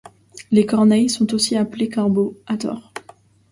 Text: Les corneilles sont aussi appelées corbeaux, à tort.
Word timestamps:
Les 0.49 0.65
corneilles 0.65 1.11
sont 1.11 1.31
aussi 1.35 1.55
appelées 1.55 1.87
corbeaux, 1.87 2.35
à 2.47 2.57
tort. 2.57 2.91